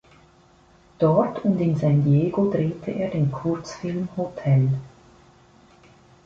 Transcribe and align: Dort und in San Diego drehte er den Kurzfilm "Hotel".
Dort 0.97 1.45
und 1.45 1.59
in 1.59 1.75
San 1.75 2.03
Diego 2.03 2.49
drehte 2.49 2.89
er 2.89 3.11
den 3.11 3.31
Kurzfilm 3.31 4.07
"Hotel". 4.17 4.69